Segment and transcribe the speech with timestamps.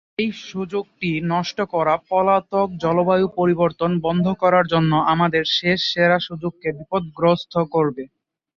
[0.17, 7.53] এই সুযোগটি নষ্ট করা পলাতক জলবায়ু পরিবর্তন বন্ধ করার জন্য আমাদের শেষ সেরা সুযোগকে বিপদগ্রস্ত
[7.73, 8.03] করবে।